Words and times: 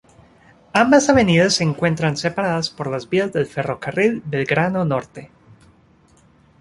Ambas 0.73 1.09
avenidas 1.09 1.53
se 1.53 1.63
encuentran 1.63 2.17
separadas 2.17 2.71
por 2.71 2.89
las 2.89 3.07
vías 3.07 3.31
del 3.33 3.45
Ferrocarril 3.45 4.23
Belgrano 4.25 4.83
Norte. 4.83 5.29